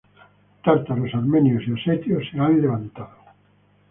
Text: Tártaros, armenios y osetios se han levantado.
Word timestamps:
Tártaros, 0.63 1.13
armenios 1.13 1.61
y 1.67 1.73
osetios 1.73 2.23
se 2.31 2.39
han 2.39 2.59
levantado. 2.59 3.17